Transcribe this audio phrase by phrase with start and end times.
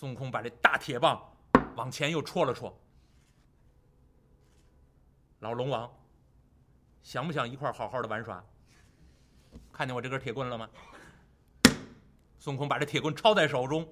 [0.00, 1.22] 孙悟空把这大铁棒
[1.76, 2.74] 往前又戳了戳。
[5.40, 5.92] 老龙王，
[7.02, 8.42] 想不想一块好好的玩耍？
[9.70, 10.66] 看见我这根铁棍了吗？
[12.38, 13.86] 孙悟空把这铁棍抄在手中，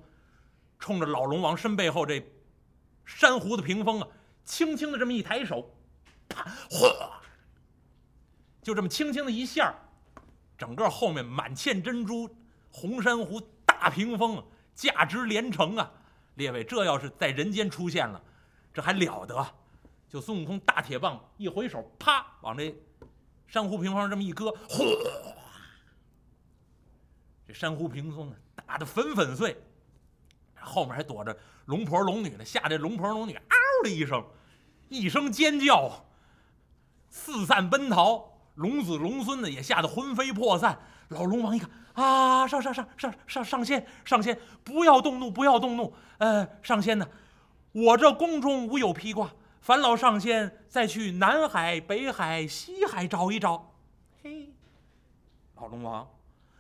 [0.79, 2.27] 冲着老龙王身背后这
[3.05, 4.09] 珊瑚的屏风啊，
[4.47, 5.71] 轻轻的这么一抬手，
[6.27, 7.21] 啪，哗，
[8.63, 9.75] 就这么轻轻的一下，
[10.57, 12.35] 整个后面满嵌珍珠
[12.73, 14.43] 红珊瑚大屏风，
[14.75, 15.93] 价值连城啊！
[16.39, 18.23] 列位，这要是在人间出现了，
[18.73, 19.47] 这还了得？
[20.09, 22.75] 就孙悟空大铁棒一回手，啪，往这
[23.47, 24.85] 珊瑚屏风这么一搁，哗，
[27.47, 28.33] 这珊瑚屏风
[28.65, 29.61] 打得粉粉碎，
[30.55, 31.37] 后面还躲着
[31.67, 34.25] 龙婆龙女呢，吓这龙婆龙女嗷的一声，
[34.89, 36.07] 一声尖叫，
[37.11, 40.79] 四散奔逃，龙子龙孙呢也吓得魂飞魄散。
[41.09, 47.09] 老龙王一看啊，上上上上上上仙上仙，不要动怒，不要动怒，呃，上仙呢，
[47.73, 49.31] 我这宫中无有披挂。
[49.61, 53.75] 烦劳上仙再去南海、北海、西海找一找。
[54.23, 54.55] 嘿，
[55.57, 56.09] 老龙王，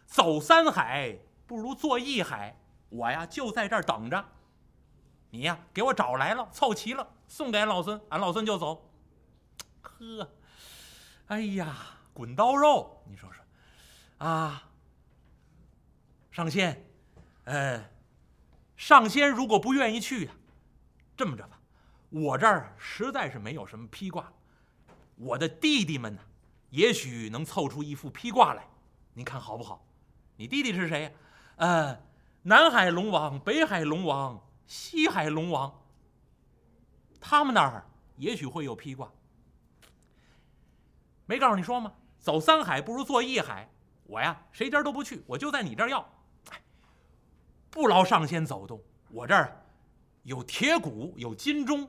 [0.05, 2.57] 走三海不如坐一海，
[2.89, 4.23] 我呀就在这儿等着。
[5.31, 8.91] 你呀给我找来了，凑齐了，送给俺老孙，俺老孙就走。
[9.81, 10.31] 呵，
[11.29, 11.77] 哎呀，
[12.13, 13.43] 滚刀肉，你说说，
[14.19, 14.69] 啊，
[16.31, 16.85] 上仙，
[17.45, 17.85] 呃，
[18.77, 20.33] 上仙如果不愿意去呀，
[21.17, 21.61] 这么着吧。
[22.11, 24.33] 我这儿实在是没有什么披挂，
[25.17, 26.21] 我的弟弟们呢，
[26.71, 28.67] 也许能凑出一副披挂来，
[29.15, 29.87] 您看好不好？
[30.37, 31.11] 你弟弟是谁呀？
[31.57, 32.01] 呃，
[32.43, 35.83] 南海龙王、北海龙王、西海龙王，
[37.21, 39.13] 他们那儿也许会有披挂。
[41.27, 41.93] 没告诉你说吗？
[42.19, 43.71] 走三海不如坐一海，
[44.09, 46.05] 我呀谁家都不去，我就在你这儿要。
[47.71, 49.63] 不劳上仙走动，我这儿
[50.23, 51.89] 有铁鼓，有金钟。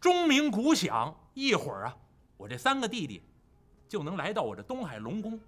[0.00, 1.96] 钟鸣鼓响，一会儿啊，
[2.36, 3.22] 我这三个弟弟
[3.88, 5.38] 就能来到我这东海龙宫。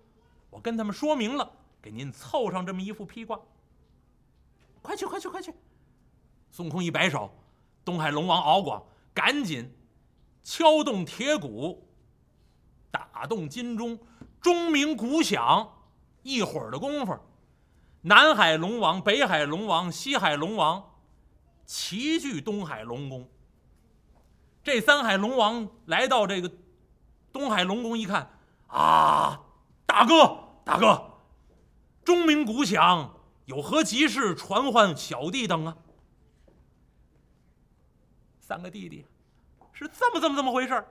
[0.49, 1.51] 我跟他们说明了，
[1.83, 3.39] 给您凑上这么一副披挂。
[4.81, 5.53] 快去，快去，快去！
[6.53, 7.29] 孙悟空一摆手，
[7.85, 9.69] 东海龙王敖广赶紧
[10.45, 11.85] 敲动铁鼓，
[12.93, 13.99] 打动金钟，
[14.45, 15.73] 钟鸣鼓响。
[16.23, 17.19] 一会儿的功夫，
[18.03, 20.95] 南海龙王、北海龙王、西海龙王
[21.67, 23.29] 齐聚东海龙宫。
[24.63, 26.51] 这三海龙王来到这个
[27.33, 28.31] 东海龙宫一看，
[28.69, 29.41] 啊，
[29.85, 31.11] 大哥，大哥，
[32.05, 35.77] 钟鸣鼓响，有何急事传唤小弟等啊？
[38.41, 39.05] 三个弟弟
[39.73, 40.87] 是这么这么这么回事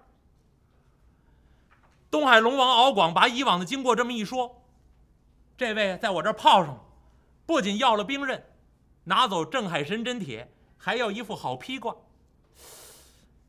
[2.13, 4.63] 东海龙王敖广把以往的经过这么一说，
[5.57, 6.81] 这位在我这儿泡上了，
[7.47, 8.45] 不仅要了兵刃，
[9.05, 11.95] 拿走镇海神针铁，还要一副好披挂。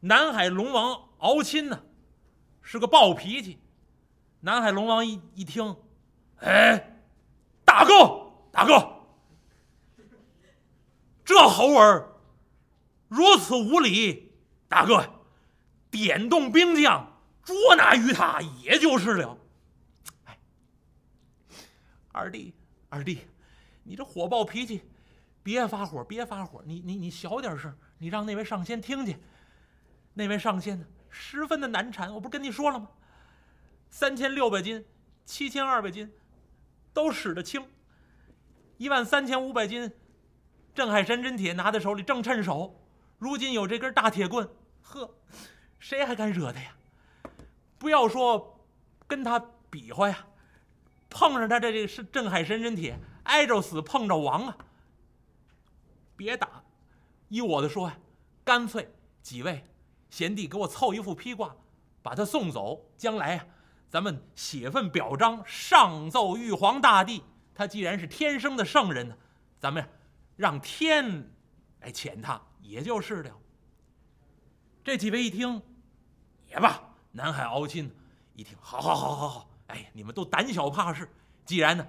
[0.01, 1.83] 南海龙王敖钦呢，
[2.63, 3.61] 是个暴脾气。
[4.41, 5.77] 南海龙王一一听，
[6.39, 7.03] 哎，
[7.67, 9.05] 大哥，大哥，
[11.23, 12.15] 这猴儿
[13.09, 14.33] 如此无礼，
[14.69, 15.05] 大哥，
[15.91, 17.14] 点动兵将
[17.44, 19.38] 捉拿于他，也就是了。
[20.25, 20.38] 哎，
[22.12, 22.55] 二弟，
[22.88, 23.21] 二弟，
[23.82, 24.82] 你这火爆脾气，
[25.43, 29.21] 别发火，别发火，你你你小点声，你让那位上仙听见。
[30.15, 32.15] 那位上仙呢，十分的难缠。
[32.15, 32.88] 我不是跟你说了吗？
[33.91, 34.84] 三千六百斤，
[35.25, 36.12] 七千二百斤，
[36.93, 37.66] 都使得轻。
[38.78, 39.93] 一万三千五百斤，
[40.75, 42.81] 镇海神针铁拿在手里正趁手。
[43.19, 44.49] 如今有这根大铁棍，
[44.82, 45.15] 呵，
[45.78, 46.76] 谁还敢惹他呀？
[47.84, 48.67] 不要说
[49.06, 50.27] 跟他比划呀，
[51.11, 54.56] 碰上他这这是镇海神针铁，挨着死碰着亡啊！
[56.17, 56.65] 别打，
[57.28, 57.99] 依我的说呀，
[58.43, 58.91] 干脆
[59.21, 59.67] 几位。
[60.09, 61.55] 贤弟，给我凑一副披挂，
[62.03, 62.91] 把他送走。
[62.97, 63.47] 将来呀，
[63.91, 67.23] 咱们写份表彰，上奏玉皇大帝。
[67.55, 69.15] 他既然是天生的圣人呢，
[69.59, 69.87] 咱们
[70.37, 71.31] 让天
[71.81, 73.31] 来遣他，也就是了。
[74.82, 75.61] 这几位一听，
[76.49, 76.94] 也罢。
[77.16, 77.88] 南海敖钦
[78.34, 81.08] 一听，好好好好好，哎，你们都胆小怕事。
[81.46, 81.87] 既然呢，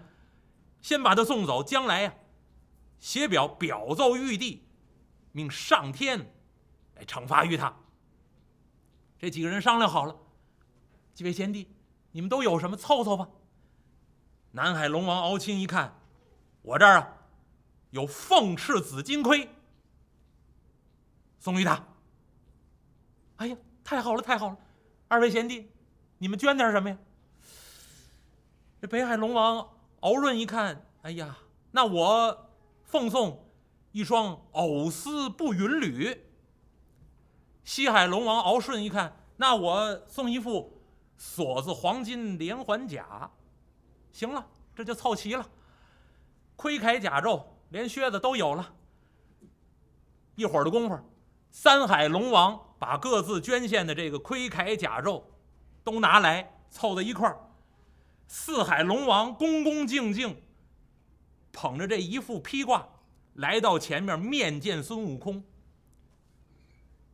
[0.82, 2.14] 先把他送走，将来呀，
[3.00, 4.64] 写表表奏玉帝，
[5.32, 6.32] 命上天
[6.94, 7.76] 来惩罚于他。
[9.18, 10.16] 这几个人商量好了，
[11.16, 11.74] 几位贤弟，
[12.12, 13.28] 你们都有什么凑凑吧。
[14.52, 16.00] 南海龙王敖钦一看，
[16.62, 17.18] 我这儿啊
[17.90, 19.50] 有凤翅紫金盔，
[21.40, 21.84] 送于他。
[23.38, 24.58] 哎呀，太好了，太好了！
[25.08, 25.70] 二位贤弟，
[26.18, 26.98] 你们捐点什么呀？
[28.82, 29.70] 这北海龙王
[30.00, 31.38] 敖润一看，哎呀，
[31.72, 32.50] 那我
[32.84, 33.48] 奉送
[33.92, 36.26] 一双藕丝步云履。
[37.64, 40.82] 西海龙王敖顺一看，那我送一副
[41.18, 43.32] 锁子黄金连环甲，
[44.12, 45.50] 行了，这就凑齐了。
[46.56, 48.74] 盔铠甲胄，连靴子都有了。
[50.36, 51.00] 一会儿的功夫，
[51.52, 55.24] 三海龙王把各自捐献的这个盔铠甲胄
[55.84, 57.40] 都拿来，凑在一块儿。
[58.28, 60.42] 四海龙王恭恭敬敬
[61.52, 62.88] 捧着这一副披挂，
[63.34, 65.44] 来到前面面见孙悟空。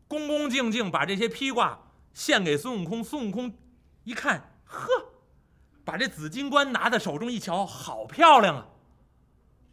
[0.07, 1.79] 恭恭敬敬把这些披挂
[2.13, 3.03] 献给孙悟空。
[3.03, 3.53] 孙悟空
[4.03, 4.89] 一看，呵，
[5.85, 8.67] 把这紫金冠拿在手中一瞧，好漂亮啊！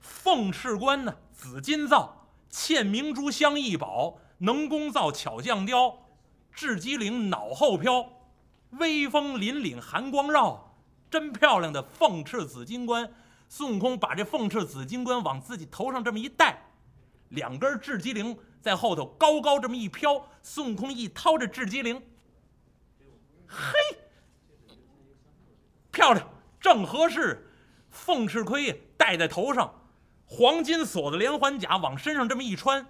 [0.01, 5.99] 凤翅冠呢，紫金造，嵌明珠镶异宝，能工造巧匠雕，
[6.55, 8.09] 雉鸡翎脑后飘，
[8.71, 10.77] 威风凛凛寒光绕，
[11.11, 13.13] 真漂亮的凤翅紫金冠。
[13.49, 16.63] 孙悟空把这凤翅紫金冠往自己头上这么一戴，
[17.31, 22.01] 两根雉鸡翎在后头高高这么一飘，孙悟空一掏这雉鸡翎，
[23.47, 23.73] 嘿，
[25.91, 26.29] 漂亮，
[26.61, 27.45] 正合适。
[27.91, 29.75] 凤翅盔戴在头上。
[30.27, 32.87] 黄金锁子连环甲往身上这么一穿，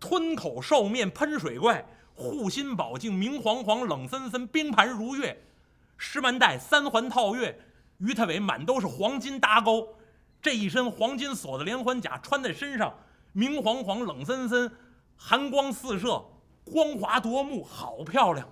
[0.00, 5.44] 吞口兽面喷水怪，护心宝镜明晃晃，冷森森冰盘如月，
[5.98, 7.60] 石门带三环套月，
[7.98, 9.94] 鱼太尾满都是黄金搭钩。
[10.40, 12.98] 这一身黄金锁子连环甲穿在身上，
[13.32, 14.72] 明晃晃，冷森森，
[15.14, 16.24] 寒光四射，
[16.64, 18.48] 光华夺目，好漂亮，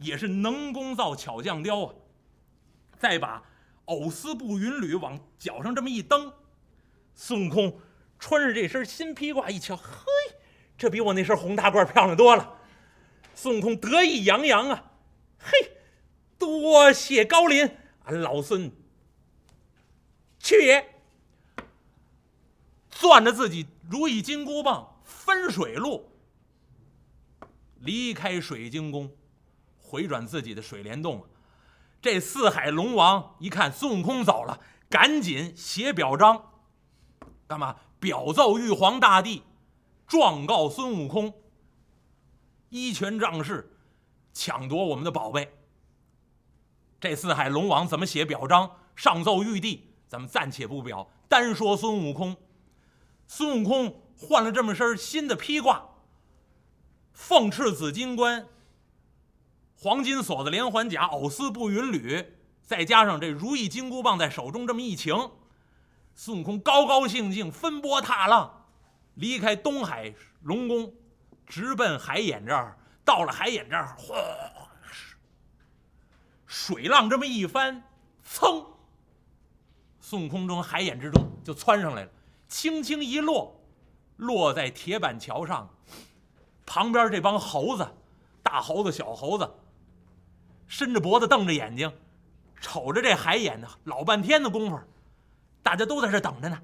[0.00, 1.94] 也是能工造巧匠雕啊！
[2.98, 3.44] 再把
[3.84, 6.32] 藕丝布云履往脚上这么一蹬。
[7.14, 7.78] 孙悟空
[8.18, 10.04] 穿着这身新披挂，一瞧，嘿，
[10.80, 12.56] 这比我那身红大褂漂亮多了。
[13.34, 14.92] 孙悟空得意洋洋啊，
[15.38, 15.76] 嘿，
[16.38, 18.72] 多谢高林，俺老孙
[20.38, 20.94] 去也。
[22.90, 26.10] 攥着自己如意金箍棒，分水路，
[27.80, 29.14] 离开水晶宫，
[29.76, 31.26] 回转自己的水帘洞。
[32.00, 36.52] 这四海龙王一看孙悟空走了，赶紧写表彰。
[37.46, 37.76] 干嘛？
[37.98, 39.42] 表奏玉皇大帝，
[40.10, 41.32] 状告孙悟空，
[42.68, 43.76] 一拳仗势，
[44.32, 45.56] 抢夺我们的宝贝。
[46.98, 48.72] 这四海龙王怎么写表彰？
[48.96, 52.36] 上奏玉帝，咱们暂且不表，单说孙悟空。
[53.28, 55.88] 孙悟空换了这么身新的披挂，
[57.12, 58.48] 凤翅紫金冠，
[59.76, 62.34] 黄金锁子连环甲，藕丝布云履，
[62.64, 65.30] 再加上这如意金箍棒在手中这么一擎。
[66.16, 68.59] 孙悟空高高兴兴，分波踏浪，
[69.20, 70.12] 离开东海
[70.42, 70.92] 龙宫，
[71.46, 72.76] 直奔海眼这儿。
[73.04, 74.16] 到了海眼这儿，哗，
[76.46, 77.82] 水浪这么一翻，
[78.24, 78.64] 噌，
[80.00, 82.10] 孙悟空从海眼之中就窜上来了，
[82.48, 83.60] 轻轻一落，
[84.16, 85.68] 落在铁板桥上。
[86.64, 87.86] 旁边这帮猴子，
[88.42, 89.50] 大猴子、小猴子，
[90.66, 91.92] 伸着脖子，瞪着眼睛，
[92.60, 94.80] 瞅着这海眼呢，老半天的功夫。
[95.62, 96.62] 大家都在这等着呢，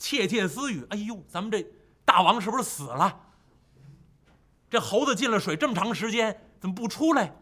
[0.00, 1.64] 窃窃私语：“哎呦，咱们这
[2.04, 3.20] 大王是不是死了？
[4.68, 7.36] 这猴子进了水这么长时间，怎么不出来？”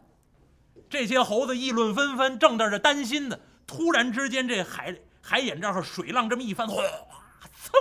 [0.91, 3.39] 这些猴子议论纷纷，正在这担心呢。
[3.67, 7.73] 突然之间，这海海眼这儿水浪这么一翻，哗，噌！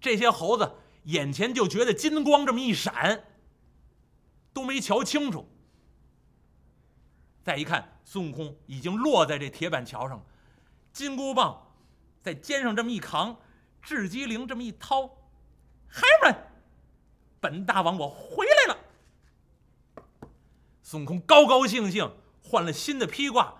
[0.00, 0.70] 这些猴子
[1.04, 3.24] 眼前就觉得金光这么一闪，
[4.52, 5.48] 都没瞧清楚。
[7.42, 10.24] 再一看，孙悟空已经落在这铁板桥上了。
[10.92, 11.69] 金箍棒
[12.22, 13.36] 在肩上这么一扛，
[13.84, 15.06] 雉鸡翎这么一掏，
[15.88, 16.36] 孩儿们，
[17.40, 18.80] 本大王我回来了。
[20.82, 22.12] 孙悟空高高兴兴
[22.42, 23.54] 换了新的披挂，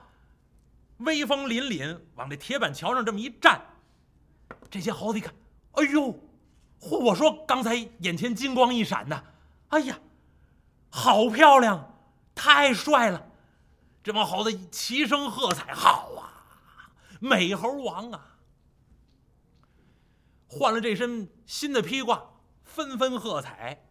[0.98, 3.62] 威风凛凛往这铁板桥上这么一站，
[4.70, 5.32] 这些猴子一看，
[5.72, 6.20] 哎呦，
[6.80, 6.98] 嚯！
[6.98, 9.24] 我说刚才眼前金光一闪呐，
[9.68, 9.98] 哎呀，
[10.90, 11.96] 好漂亮，
[12.34, 13.28] 太帅了！
[14.02, 16.44] 这帮猴子齐声喝彩，好啊！
[17.20, 18.29] 美猴王啊，
[20.52, 22.20] 换了这身新的披挂，
[22.64, 23.86] 纷纷喝彩。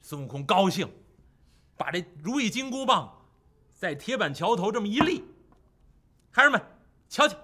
[0.00, 0.88] 孙悟空高兴，
[1.76, 3.26] 把这如意金箍棒
[3.76, 5.24] 在铁板桥头这么一立，
[6.30, 6.64] 孩儿们，
[7.08, 7.36] 瞧瞧，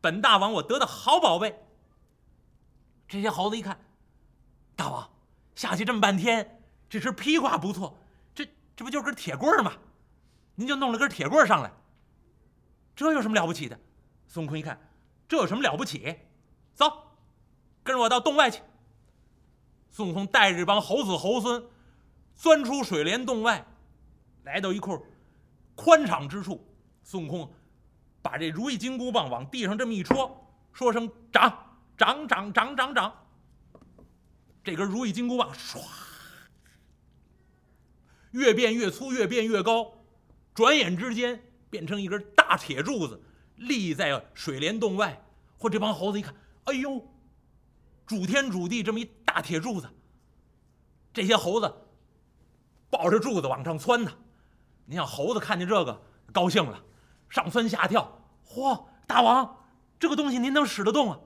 [0.00, 1.54] 本大王我得的好宝贝。
[3.06, 3.78] 这些猴子一看，
[4.74, 5.10] 大王
[5.54, 7.98] 下去这么半天，这身披挂不错，
[8.34, 9.74] 这这不就是根铁棍吗？
[10.54, 11.70] 您就弄了根铁棍上来，
[12.96, 13.78] 这有什么了不起的？
[14.28, 14.80] 孙悟空一看，
[15.28, 16.18] 这有什么了不起？
[16.74, 17.13] 走，
[17.84, 18.60] 跟着我到洞外去。
[19.90, 21.64] 孙悟空带着这帮猴子猴孙，
[22.34, 23.64] 钻出水帘洞外，
[24.42, 24.98] 来到一块
[25.76, 26.66] 宽敞之处。
[27.04, 27.52] 孙悟空
[28.22, 33.14] 把这如意金箍棒往地上这么一戳，说声“长”，长长长长长，
[34.64, 35.78] 这根如意金箍棒唰，
[38.32, 39.92] 越变越粗，越变越高，
[40.54, 43.22] 转眼之间变成一根大铁柱子，
[43.56, 45.22] 立在水帘洞外。
[45.60, 47.06] 嚯，这帮猴子一看，哎呦，
[48.06, 49.88] 主天主地这么一大铁柱子，
[51.12, 51.74] 这些猴子
[52.90, 54.12] 抱着柱子往上窜呢。
[54.86, 56.84] 你想，猴子看见这个高兴了，
[57.28, 58.20] 上蹿下跳。
[58.46, 59.64] 嚯，大王，
[59.98, 61.18] 这个东西您能使得动啊？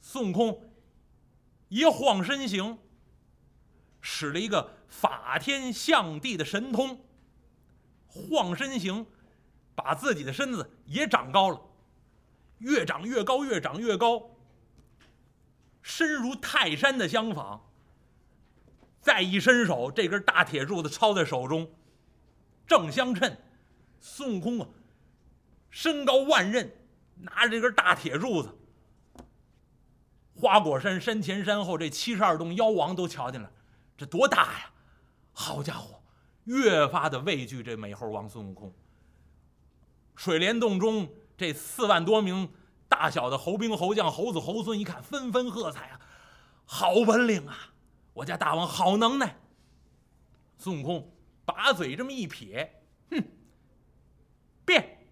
[0.00, 0.60] 孙悟空
[1.68, 2.76] 一晃身形，
[4.00, 7.00] 使了一个法天象地的神通，
[8.06, 9.06] 晃身形，
[9.76, 11.60] 把自己的身子也长高了，
[12.58, 14.33] 越长越高，越长越高，
[15.84, 17.60] 身如泰山的相仿。
[19.00, 21.70] 再一伸手，这根大铁柱子抄在手中。
[22.66, 23.36] 正相称，
[24.00, 24.66] 孙悟空啊，
[25.68, 26.70] 身高万仞，
[27.16, 28.48] 拿着这根大铁柱子。
[30.34, 33.52] 花果山山前山后这七十二洞妖王都瞧见了，
[33.94, 34.70] 这多大呀！
[35.34, 36.02] 好家伙，
[36.44, 38.72] 越发的畏惧这美猴王孙悟空。
[40.16, 42.50] 水帘洞中这四万多名
[42.94, 46.00] 大小的猴兵猴将、猴子猴孙一看，纷纷喝彩啊！
[46.64, 47.74] 好本领啊！
[48.12, 49.36] 我家大王好能耐！
[50.56, 51.10] 孙悟空。
[51.44, 53.22] 把嘴这么一撇，哼，
[54.64, 55.08] 变，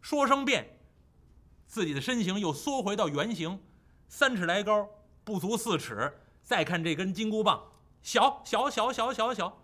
[0.00, 0.78] 说声变，
[1.66, 3.60] 自己的身形又缩回到原形，
[4.06, 4.88] 三尺来高，
[5.24, 6.20] 不足四尺。
[6.42, 7.72] 再看这根金箍棒，
[8.02, 9.58] 小小小小小小，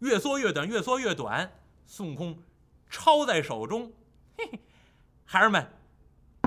[0.00, 1.50] 越缩越短，越缩越短。
[1.86, 2.42] 孙悟空
[2.90, 3.90] 抄在手中，
[4.36, 4.60] 嘿嘿，
[5.24, 5.66] 孩儿们，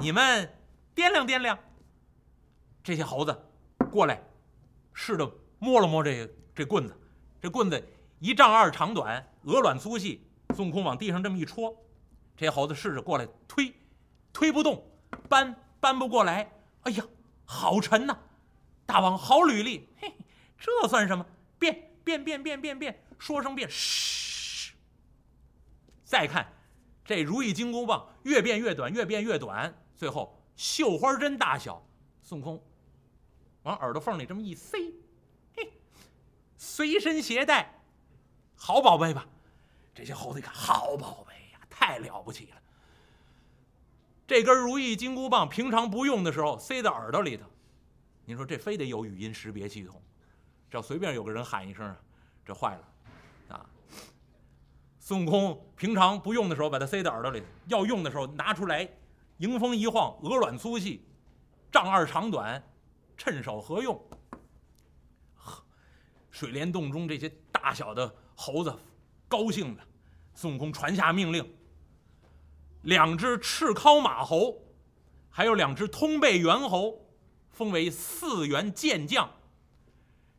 [0.06, 0.48] 你们
[0.96, 1.58] 掂量掂量。
[2.84, 3.36] 这些猴子
[3.92, 4.22] 过来，
[4.94, 6.96] 试着摸了摸这这棍子，
[7.42, 7.84] 这棍子。
[8.20, 10.24] 一丈二长短，鹅卵粗细。
[10.56, 11.76] 孙悟空往地上这么一戳，
[12.38, 13.74] 这些猴子试着过来推，
[14.32, 14.88] 推不动，
[15.28, 16.52] 搬搬不过来。
[16.84, 17.04] 哎呀，
[17.44, 18.16] 好沉呐！
[18.86, 20.14] 大王好履历，嘿，
[20.60, 21.26] 这算什么？
[21.58, 24.76] 变变变变变变，说声变，嘘。
[26.04, 26.54] 再看
[27.04, 31.82] 这如意金箍棒，越变越短，越变越短，最后绣花针大小。
[32.22, 32.64] 孙悟空
[33.64, 34.78] 往耳朵缝里这么一塞，
[35.56, 35.72] 嘿，
[36.58, 37.72] 随身携带。
[38.56, 39.28] 好宝贝吧，
[39.94, 42.62] 这些猴子一看，好宝贝呀，太了不起了。
[44.26, 47.46] 这根如意金箍棒平常不用的时候塞到耳朵里头，
[48.26, 50.02] 您说这非得有语音识别系统，
[50.72, 51.96] 这随便有个人喊一声，
[52.44, 53.70] 这坏了啊。
[55.00, 58.90] 孙悟空平常不用的时候把它塞在耳朵里，要用的时候拿出来，
[59.38, 61.06] 迎风一晃，鹅卵粗细，
[61.72, 62.64] 丈二长短，
[63.18, 64.02] 趁手合用。
[66.32, 68.16] 水帘洞中这些大小的。
[68.38, 68.78] 猴子
[69.30, 69.82] 高兴的，
[70.34, 71.56] 孙悟空传下命令：
[72.82, 74.62] 两只赤尻马猴，
[75.30, 77.00] 还有两只通背猿猴，
[77.50, 79.32] 封为四员健将。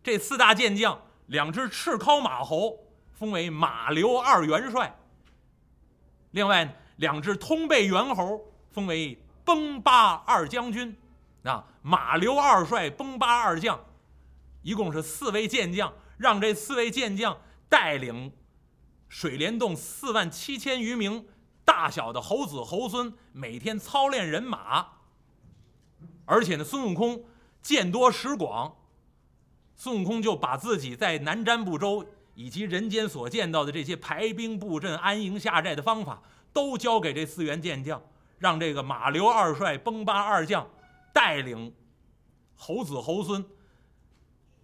[0.02, 2.78] 这四大健将，两只赤尻马猴
[3.14, 4.94] 封为马刘二元帅。
[6.32, 8.38] 另外，两只通背猿猴
[8.76, 10.94] 封为崩巴二将军。
[11.44, 13.82] 啊，马刘二帅，崩巴二将，
[14.60, 17.38] 一共是四位健将，让这四位健将。
[17.68, 18.30] 带领
[19.08, 21.26] 水帘洞四万七千余名
[21.64, 24.86] 大小的猴子猴孙，每天操练人马。
[26.26, 27.24] 而且呢，孙悟空
[27.62, 28.76] 见多识广，
[29.74, 38.00] 孙悟空就把自己在南瞻部洲以及人间所见到的这些排兵布阵、安营下寨的方法，都交给这四员健将，
[38.38, 40.68] 让这个马刘二帅、崩巴二将
[41.12, 41.74] 带领
[42.54, 43.44] 猴子猴孙。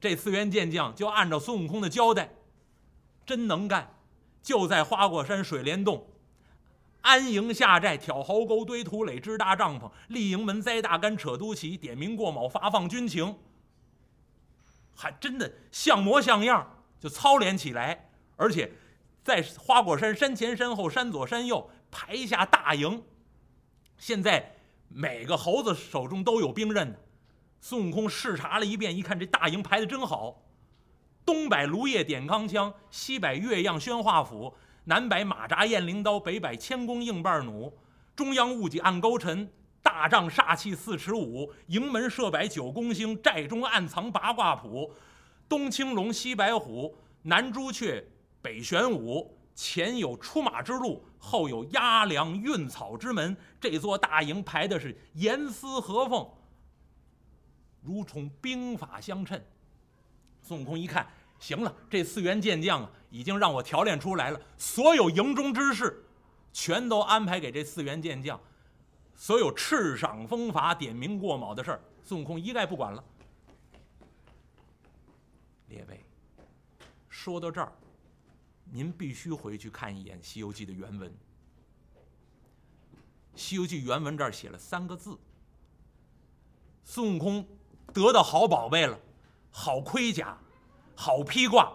[0.00, 2.34] 这四员健将就按照孙悟空的交代。
[3.24, 3.94] 真能干，
[4.42, 6.08] 就在花果山水帘洞
[7.02, 13.38] 安营下寨，挑壕沟，堆土垒，支搭帐篷，立营门，栽大杆，扯督旗，点名过卯，发放军情，
[14.96, 18.10] 还真的像模像样，就操练起来。
[18.36, 18.72] 而且
[19.22, 23.04] 在花果山山前山后、山左山右排下大营。
[24.02, 24.56] 现在
[24.88, 26.96] 每个猴子手中都有兵刃呢
[27.60, 30.42] 孙悟空视察了一遍，一看这大营排的真好。
[31.24, 34.52] 东摆芦叶点钢枪，西摆月样宣化斧，
[34.86, 37.72] 南摆马扎雁翎刀，北摆千弓硬棒弩，
[38.16, 39.48] 中央雾几暗钩沉，
[39.84, 44.92] 大帐煞气四尺五，营门设摆九宫星，寨中暗藏八卦谱，
[45.48, 48.04] 东青龙，西白虎，南朱雀，
[48.42, 56.28] 北玄武，前有出马之路，后有压粮运草之门，这座大营排的是严丝合缝，
[57.80, 59.40] 如同兵法相称。
[60.40, 61.06] 孙悟空一看，
[61.38, 64.40] 行了，这四员健将啊，已经让我调练出来了。
[64.56, 66.04] 所有营中之事，
[66.52, 68.40] 全都安排给这四员健将。
[69.14, 73.04] 所有敕赏风罚、点名过卯的事儿，孙悟空一概不管了。
[75.68, 76.04] 列位，
[77.08, 77.72] 说到这儿，
[78.74, 81.10] 您必须回去看一眼《西游记》的原文。
[83.36, 85.18] 《西游记》原文这儿写了三个字：
[86.82, 87.46] 孙悟空
[87.92, 88.98] 得到好宝贝了，
[89.50, 90.38] 好盔甲，
[90.96, 91.70] 好披挂，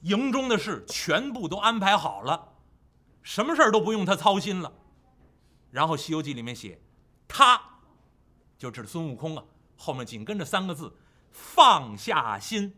[0.00, 2.54] 营中的事全部都安排好了，
[3.22, 4.72] 什么事儿都不用他操心了。
[5.70, 6.80] 然后《西游记》里面写，
[7.28, 7.60] 他
[8.56, 9.44] 就指孙悟空啊，
[9.76, 10.96] 后面紧跟着三个字。
[11.30, 12.74] 放下心，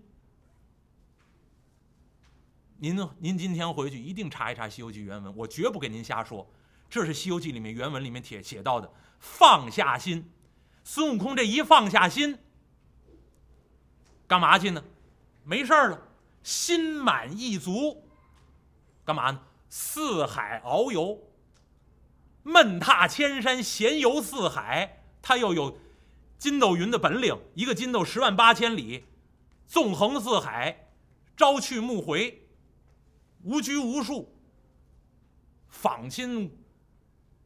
[2.82, 6.52] 您您今天回去一定查一查《西游记》原文，我绝不给您瞎说。
[6.90, 10.28] 这是《西游记》里面原文里面写写到的放下心。
[10.82, 12.40] 孙悟空这一放下心，
[14.26, 14.82] 干嘛去呢？
[15.44, 16.08] 没事了，
[16.42, 18.04] 心满意足。
[19.04, 19.40] 干嘛呢？
[19.68, 21.20] 四海遨游，
[22.42, 25.04] 闷踏千山，闲游四海。
[25.22, 25.78] 他又有。
[26.36, 29.04] 筋斗云的本领，一个筋斗十万八千里，
[29.68, 30.88] 纵横四海，
[31.36, 32.41] 朝去暮回，
[33.42, 34.32] 无拘无束，
[35.68, 36.56] 访亲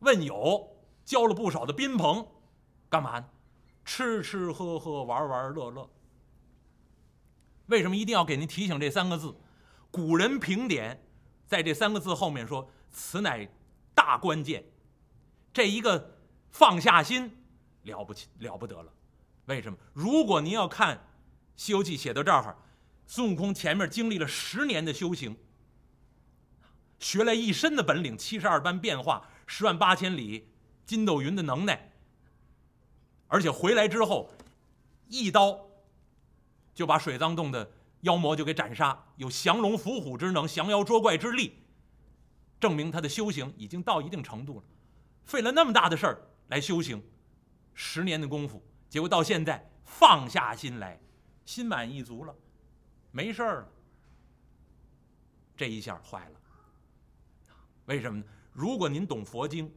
[0.01, 2.27] 问友，交了不少的宾朋，
[2.89, 3.29] 干嘛呢？
[3.85, 5.89] 吃吃喝喝，玩玩乐乐。
[7.67, 9.35] 为什么一定要给您提醒这三个字？
[9.91, 11.03] 古人评点，
[11.47, 13.49] 在这三个字后面说：“此乃
[13.95, 14.65] 大关键。”
[15.53, 16.19] 这一个
[16.51, 17.31] 放下心。
[17.85, 18.93] 了不起，了不得了！
[19.47, 19.79] 为什么？
[19.93, 20.97] 如果您要看
[21.55, 22.57] 《西游记》写到这儿，
[23.07, 25.37] 孙悟空前面经历了十年的修行，
[26.99, 30.49] 学来一身的本领，七十二般变化，十万八千里，
[30.85, 31.93] 筋斗云的能耐，
[33.29, 34.31] 而且回来之后，
[35.09, 35.69] 一刀
[36.75, 41.63] 就把水藏洞的妖魔就给斩杀，有降龙伏虎之能，降妖捉怪之力，
[42.59, 44.65] 证明他的修行已经到一定程度了。
[45.25, 47.03] 费了那么大的事儿来修行。
[47.75, 50.99] 十年的功夫，结果到现在放下心来，
[51.45, 52.35] 心满意足了，
[53.11, 53.69] 没事儿了。
[55.55, 56.41] 这一下坏了。
[57.87, 58.25] 为什么呢？
[58.53, 59.73] 如果您懂佛经，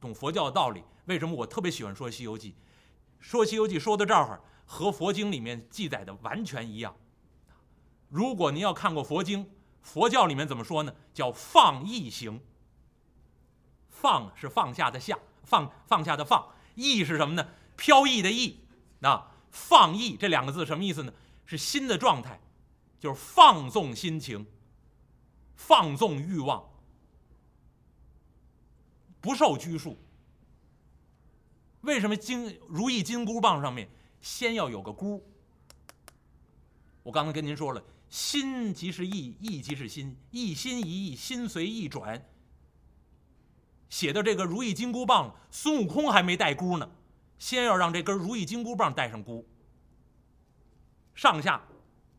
[0.00, 2.50] 懂佛教的道理，为什么我特别喜欢说《西游记》？
[3.20, 6.96] 说《西游记》说到这儿，和佛经里面记载的完全一样。
[8.08, 9.50] 如果您要看过佛经，
[9.82, 10.94] 佛教里面怎么说呢？
[11.12, 12.40] 叫放逸行。
[13.88, 16.54] 放是放下的下，放放下的放。
[16.74, 17.48] 逸是什么呢？
[17.76, 18.60] 飘逸的逸，
[19.00, 21.12] 那放逸这两个字什么意思呢？
[21.44, 22.40] 是心的状态，
[23.00, 24.46] 就是放纵心情，
[25.54, 26.68] 放纵欲望，
[29.26, 29.98] 不受拘束。
[31.80, 33.88] 为什么金如意金箍棒上面
[34.20, 35.20] 先要有个箍？
[37.02, 42.24] 我刚才跟您说了，心即是意，意即是心，一心一意，心随意转。
[43.90, 46.88] 写的这个如意金箍棒，孙悟空还没带箍呢，
[47.36, 49.44] 先要让这根如意金箍棒带上箍，
[51.16, 51.66] 上下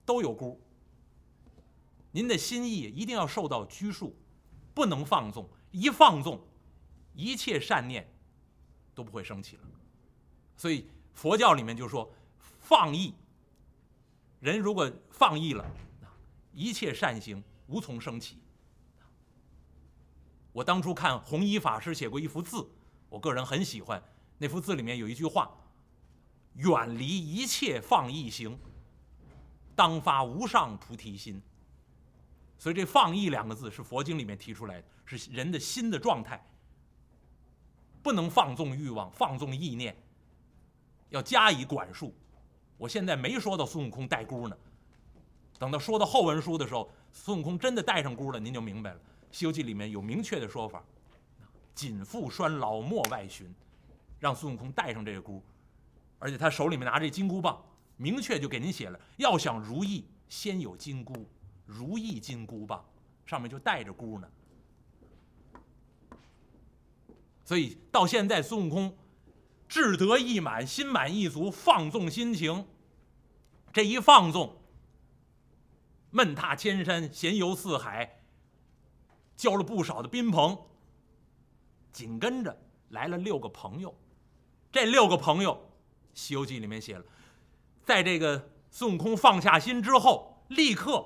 [0.05, 0.59] 都有箍。
[2.11, 4.13] 您的心意一定要受到拘束，
[4.73, 6.41] 不能放纵，一放纵，
[7.17, 8.08] 一切善念
[8.93, 9.63] 都不会升起了。
[10.56, 12.13] 所以佛教里面就说，
[12.60, 13.13] 放逸，
[14.39, 15.65] 人如果放逸了，
[16.53, 18.38] 一切善行无从升起。
[20.53, 22.67] 我当初看弘一法师写过一幅字，
[23.10, 24.01] 我个人很喜欢。
[24.38, 25.51] 那幅字里面有一句话
[26.53, 28.60] ：“远离一切放逸行，
[29.75, 31.41] 当发无上菩提心。”
[32.60, 36.43] 所以这“放逸”两个字是佛经里面提出来的，是人的心的状态，
[38.07, 39.93] 不能放纵欲望、放纵意念，
[41.09, 42.15] 要加以管束。
[42.77, 44.57] 我现在没说到孙悟空带箍呢，
[45.59, 48.97] 等到说到后文书的时候，孙悟空真的带上箍了，您就明白了。
[49.29, 50.81] 《西游记》里面有明确的说法，
[51.75, 53.53] 紧缚拴牢，莫外寻，
[54.21, 55.43] 让孙悟空带上这个箍，
[56.17, 57.61] 而且他手里面拿着金箍棒，
[57.97, 61.27] 明确就给您写了，要想如意，先有金箍，
[61.65, 62.85] 如意金箍棒
[63.25, 64.29] 上面就带着箍呢。
[67.47, 68.97] 所以到现在，孙悟空
[69.69, 72.67] 志得意满，心满意足，放纵心情，
[73.71, 74.57] 这一放纵，
[76.10, 78.21] 闷踏千山，闲游四海。
[79.38, 80.57] 交了不少的宾朋，
[81.93, 83.97] 紧跟着来了六个朋友。
[84.69, 85.53] 这六个朋友，
[86.13, 87.05] 《西游记》里面写了，
[87.86, 91.05] 在这个孙悟空放下心之后，立刻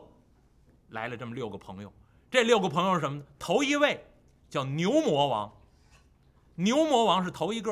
[0.90, 1.94] 来了这么六个朋友。
[2.32, 3.26] 这六个朋友是什么呢？
[3.38, 4.04] 头一位
[4.50, 5.61] 叫牛魔王，
[6.56, 7.72] 牛魔王是头一个；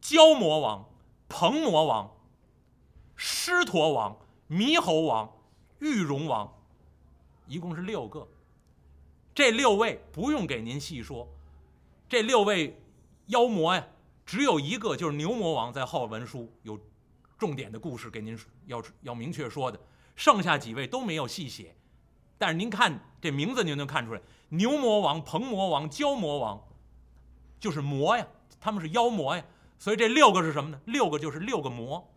[0.00, 0.88] 蛟魔王、
[1.28, 2.10] 鹏魔王、
[3.14, 5.32] 狮驼王、猕猴王、
[5.78, 6.52] 玉龙王，
[7.46, 8.26] 一共是六个。
[9.34, 11.28] 这六位不用给您细说，
[12.08, 12.80] 这六位
[13.26, 13.86] 妖魔呀，
[14.24, 16.78] 只有一个，就是牛魔王在后文书有
[17.38, 19.78] 重点的故事给您要要明确说的，
[20.14, 21.74] 剩下几位都没有细写。
[22.38, 26.62] 但是您看这名字，您能看出来，牛魔王、鹏魔王、蛟魔王，
[27.66, 28.24] 就是魔呀，
[28.60, 29.44] 他们是妖魔呀。
[29.76, 30.80] 所以这六个是什么呢？
[30.84, 32.08] 六个就是六个魔。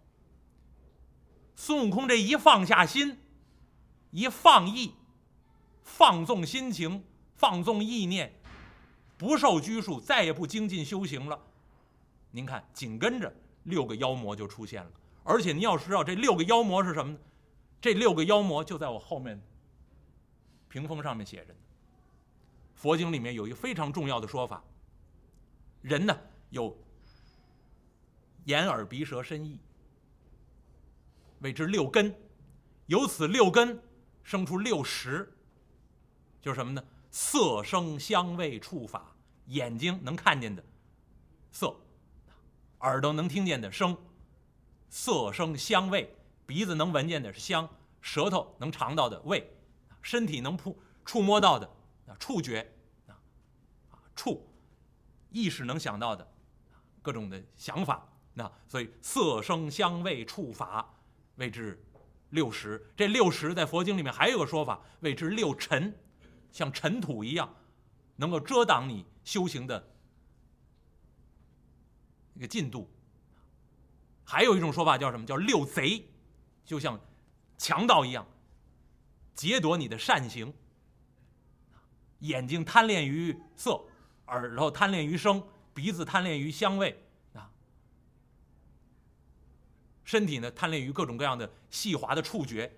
[1.56, 3.18] 孙悟空这一放下心，
[4.12, 4.94] 一放意，
[5.82, 8.32] 放纵心情，放纵意念，
[9.18, 11.40] 不受拘束，再也不精进修行了。
[12.30, 13.34] 您看，紧跟着
[13.64, 14.92] 六个妖魔就出现了。
[15.24, 17.20] 而且您要知道，这六个妖魔是什么呢？
[17.82, 19.42] 这六个妖魔就在我后面
[20.68, 21.56] 屏风上面写着。
[22.76, 24.64] 佛经里面有一个非常重要的说法：
[25.82, 26.78] 人呢有
[28.46, 29.60] 眼耳鼻舌身意，
[31.40, 32.16] 谓之六根。
[32.88, 33.80] 由此六根
[34.24, 35.32] 生出六识，
[36.42, 36.84] 就是什么呢？
[37.12, 39.16] 色、声、香味、触、法。
[39.46, 40.64] 眼睛能看见的
[41.52, 41.76] 色，
[42.82, 43.98] 耳朵能听见的声。
[44.90, 46.16] 色声香味，
[46.46, 47.68] 鼻子能闻见的是香，
[48.02, 49.56] 舌头能尝到的味，
[50.02, 51.70] 身体能触触摸到的
[52.20, 52.72] 触觉
[53.08, 53.18] 啊
[54.16, 54.49] 触，
[55.32, 56.28] 意识能想到的
[57.02, 60.94] 各种的想法，那所以色声香味触法
[61.36, 61.82] 谓之
[62.32, 62.86] 六识。
[62.96, 65.94] 这六识在佛经里面还有个说法，谓之六尘，
[66.52, 67.54] 像尘土一样，
[68.16, 69.92] 能够遮挡你修行的
[72.34, 72.90] 一个进度。
[74.24, 75.26] 还有一种说法叫什么？
[75.26, 76.08] 叫六贼，
[76.64, 77.00] 就像
[77.58, 78.28] 强盗一样，
[79.34, 80.54] 劫夺你的善行。
[82.20, 83.82] 眼睛贪恋于色，
[84.30, 87.52] 耳朵贪恋于声，鼻子贪恋于香味，啊，
[90.04, 92.72] 身体呢贪恋于各种各样的细滑的触觉，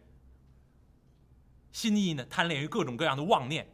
[1.72, 3.68] 心意呢贪恋于各种各样的妄念。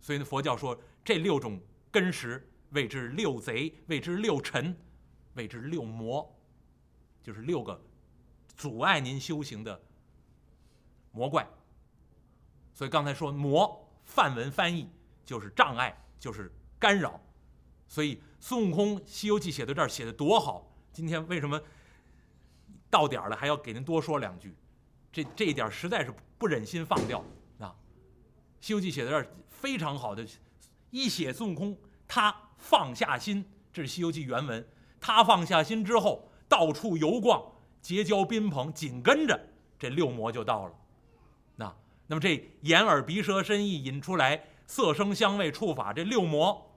[0.00, 1.60] 所以呢，佛教说这六种
[1.90, 4.76] 根识谓之六贼，谓之六尘，
[5.34, 6.34] 谓之六魔。
[7.20, 7.78] 就是六个
[8.56, 9.78] 阻碍您修行的
[11.12, 11.46] 魔怪，
[12.72, 14.88] 所以刚才说魔梵文翻译
[15.26, 17.20] 就是障碍，就是干扰。
[17.86, 21.60] 所以孙悟空《西游记》写到这儿写的多好，今天为什么
[22.90, 24.54] 到点儿了还要给您多说两句？
[25.12, 27.18] 这这一点实在是不忍心放掉
[27.58, 27.74] 啊！
[28.66, 30.26] 《西游记》写到这儿非常好的，
[30.90, 34.68] 一写孙悟空他放下心，这是《西游记》原文，
[35.00, 36.24] 他放下心之后。
[36.50, 37.42] 到处游逛，
[37.82, 39.38] 结交宾朋，紧跟着
[39.78, 40.74] 这六魔就到了。
[41.56, 46.67] 那那么这眼耳鼻舌身意引出来色声香味触法，这六魔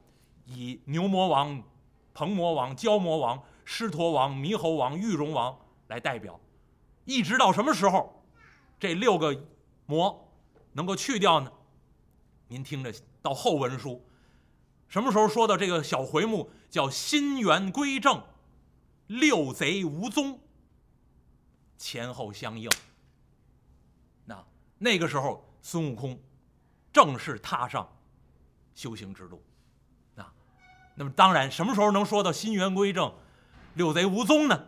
[0.45, 1.63] 以牛魔王、
[2.13, 6.39] 鹏魔王、蛟魔王、狮驼王、猕猴王、玉龙王来代表，
[7.06, 8.23] 一直到什么时候
[8.80, 9.45] 这六个
[9.86, 10.32] 魔
[10.73, 11.51] 能够去掉呢？
[12.47, 14.06] 您听着，到后文书
[14.88, 18.21] 什么时候说到这个小回目叫心源归正？
[19.08, 20.39] 六贼无踪，
[21.77, 22.69] 前后相应。
[24.25, 24.45] 那
[24.77, 26.17] 那个时候，孙悟空
[26.93, 27.88] 正式踏上
[28.73, 29.41] 修行之路。
[31.01, 33.11] 那么当然，什么时候能说到心源归正，
[33.73, 34.65] 六贼无踪呢？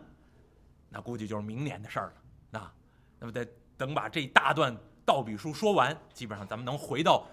[0.88, 2.12] 那估计就是明年的事儿
[2.50, 2.58] 了。
[2.58, 2.74] 啊，
[3.20, 7.24] 那么得等把这一大段道笔书说完，基本上咱们能回到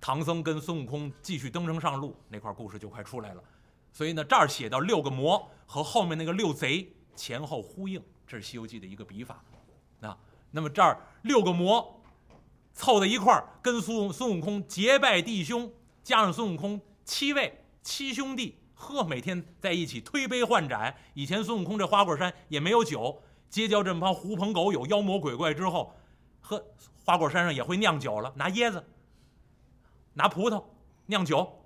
[0.00, 3.42] 唐僧跟孙悟空继续登程上路那块故事就快出来了。
[3.92, 9.40] 所以呢，这儿写到六个魔和后面那个六贼前后呼应，这是《西游记》的一个笔法。
[10.00, 10.18] 啊，
[10.50, 12.02] 那么这儿六个魔
[12.72, 20.94] 凑在一块儿，跟孙孙悟空结拜弟兄，加上孙悟空七位七兄弟，呵，每天在一起推杯换盏。
[21.14, 25.94] 以前孙悟空这花果山也没有酒，结交这么帮狐朋狗友、妖魔鬼怪之后，
[26.40, 26.64] 呵，
[27.04, 28.84] 花果山上也会酿酒了，拿椰子、
[30.14, 30.62] 拿葡萄
[31.06, 31.56] 酿酒。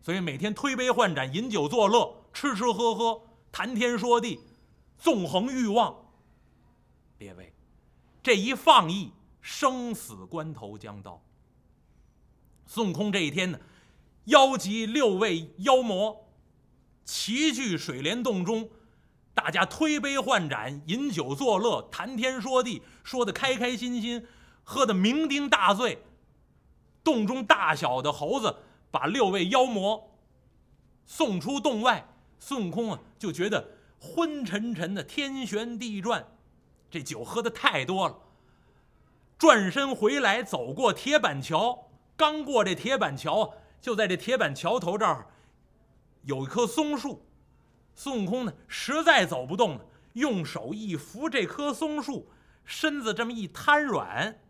[0.00, 4.40] 所以每天推杯换盏，饮酒作乐，吃吃喝喝，谈天说地，
[4.98, 5.94] 纵横欲望。
[7.18, 7.52] 列位，
[8.20, 11.22] 这一放逸，生死关头将到。
[12.66, 13.60] 孙悟空这一天呢，
[14.24, 16.28] 邀集六位妖魔，
[17.04, 18.70] 齐聚水帘洞中，
[19.34, 24.26] 大家推杯换盏，饮酒作乐，谈天说地，说的开开心心，
[24.62, 26.02] 喝得酩酊大醉。
[27.02, 28.56] 洞中大小的猴子。
[28.92, 30.18] 把六位妖魔
[31.06, 32.06] 送出洞外，
[32.38, 36.26] 孙悟空啊就觉得昏沉沉的，天旋地转，
[36.90, 38.18] 这酒喝的太多了。
[39.38, 45.26] 转身回来，走过铁板桥，刚过这铁板桥，就在这铁板桥头这儿
[46.22, 47.26] 有一棵松树。
[47.94, 52.30] 孙悟空呢实在走不动了用手一扶这棵松树
[52.64, 54.40] 身子这么一瘫软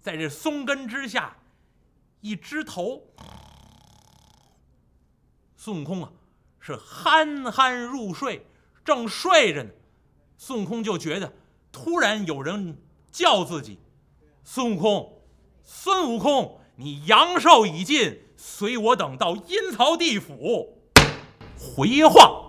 [0.00, 1.36] 在这松根之下
[2.20, 3.02] 一枝头
[5.56, 6.12] 孙悟空啊
[6.60, 8.46] 是酣酣入睡
[8.84, 9.70] 正睡着呢
[10.36, 11.32] 孙悟空就觉得
[11.72, 12.78] 突然有人
[13.10, 13.78] 叫自己
[14.42, 15.22] 孙悟空
[15.62, 20.76] 孙悟空你阳寿已尽随我等到阴曹地府
[21.56, 22.43] 回话。